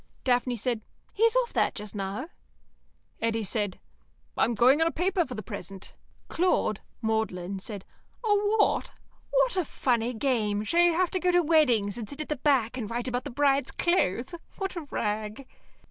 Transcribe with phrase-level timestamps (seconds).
[0.23, 0.81] Daphne said,
[1.13, 2.29] "He's off that just now."
[3.21, 3.79] Eddy said,
[4.35, 5.95] "I'm going on a paper for the present."
[6.27, 7.85] Claude (Magdalen) said,
[8.23, 8.93] "A what?
[9.29, 10.63] What a funny game!
[10.63, 13.25] Shall you have to go to weddings and sit at the back and write about
[13.25, 14.33] the bride's clothes?
[14.57, 15.47] What a rag!"